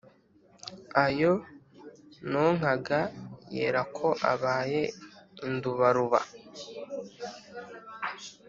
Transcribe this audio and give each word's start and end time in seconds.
Ayo 1.05 1.33
nonkaga 2.31 2.99
yera 3.55 3.83
Ko 3.97 4.07
Abaye 4.31 4.81
indubaruba 5.45 6.19